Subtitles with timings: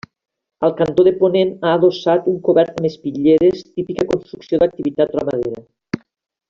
[0.67, 5.67] Al cantó de ponent ha adossat un cobert amb espitlleres, típica construcció d'activitat ramadera.